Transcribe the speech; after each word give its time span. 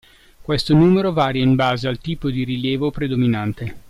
Questo 0.41 0.73
numero 0.73 1.13
varia 1.13 1.43
in 1.43 1.53
base 1.53 1.87
al 1.87 1.99
tipo 1.99 2.31
di 2.31 2.43
rilievo 2.43 2.89
predominante. 2.89 3.75